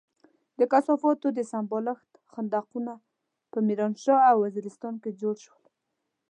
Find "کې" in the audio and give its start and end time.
5.03-5.11